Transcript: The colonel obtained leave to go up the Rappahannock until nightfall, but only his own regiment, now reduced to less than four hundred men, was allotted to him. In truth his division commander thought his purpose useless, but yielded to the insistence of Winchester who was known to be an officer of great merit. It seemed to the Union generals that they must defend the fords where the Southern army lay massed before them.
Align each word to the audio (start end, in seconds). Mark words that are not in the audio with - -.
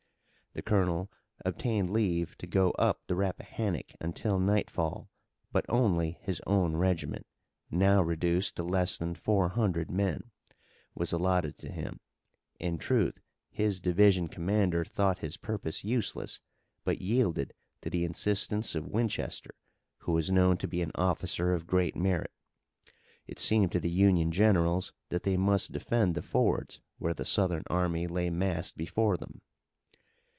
The 0.53 0.61
colonel 0.61 1.09
obtained 1.45 1.91
leave 1.91 2.37
to 2.39 2.45
go 2.45 2.71
up 2.71 3.07
the 3.07 3.15
Rappahannock 3.15 3.93
until 4.01 4.37
nightfall, 4.37 5.09
but 5.53 5.65
only 5.69 6.19
his 6.23 6.41
own 6.45 6.75
regiment, 6.75 7.25
now 7.69 8.01
reduced 8.01 8.57
to 8.57 8.63
less 8.63 8.97
than 8.97 9.15
four 9.15 9.47
hundred 9.47 9.89
men, 9.89 10.31
was 10.93 11.13
allotted 11.13 11.55
to 11.59 11.71
him. 11.71 12.01
In 12.59 12.77
truth 12.77 13.21
his 13.49 13.79
division 13.79 14.27
commander 14.27 14.83
thought 14.83 15.19
his 15.19 15.37
purpose 15.37 15.85
useless, 15.85 16.41
but 16.83 16.99
yielded 17.01 17.53
to 17.79 17.89
the 17.89 18.03
insistence 18.03 18.75
of 18.75 18.83
Winchester 18.89 19.55
who 19.99 20.11
was 20.11 20.31
known 20.31 20.57
to 20.57 20.67
be 20.67 20.81
an 20.81 20.91
officer 20.95 21.53
of 21.53 21.65
great 21.65 21.95
merit. 21.95 22.33
It 23.25 23.39
seemed 23.39 23.71
to 23.71 23.79
the 23.79 23.89
Union 23.89 24.33
generals 24.33 24.91
that 25.11 25.23
they 25.23 25.37
must 25.37 25.71
defend 25.71 26.13
the 26.13 26.21
fords 26.21 26.81
where 26.97 27.13
the 27.13 27.23
Southern 27.23 27.63
army 27.67 28.05
lay 28.05 28.29
massed 28.29 28.75
before 28.75 29.15
them. 29.15 29.39